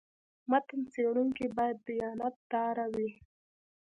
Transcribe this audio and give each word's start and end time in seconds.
متن 0.49 0.81
څېړونکی 0.93 1.45
باید 1.57 1.77
دیانت 1.87 2.35
داره 2.51 2.85
وي. 2.93 3.09